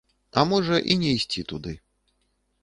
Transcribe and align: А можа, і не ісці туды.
А 0.39 0.45
можа, 0.51 0.79
і 0.95 0.97
не 1.03 1.11
ісці 1.17 1.45
туды. 1.53 1.75